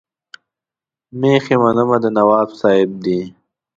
مېښې 1.19 1.55
منمه 1.63 1.97
د 2.03 2.05
نواب 2.17 2.49
صاحب 2.61 2.91
دي. 3.05 3.19